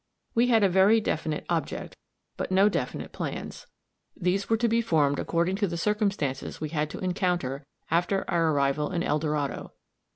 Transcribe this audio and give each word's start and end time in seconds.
We 0.33 0.47
had 0.47 0.63
a 0.63 0.67
very 0.67 0.99
definite 0.99 1.45
object, 1.47 1.95
but 2.35 2.49
no 2.51 2.69
definite 2.69 3.11
plans; 3.11 3.67
these 4.17 4.49
were 4.49 4.57
to 4.57 4.67
be 4.67 4.81
formed 4.81 5.19
according 5.19 5.57
to 5.57 5.67
the 5.67 5.77
circumstances 5.77 6.59
we 6.59 6.69
had 6.69 6.89
to 6.89 6.97
encounter 6.97 7.67
after 7.91 8.25
our 8.27 8.51
arrival 8.51 8.91
in 8.91 9.03
El 9.03 9.19
Dorado. 9.19 9.73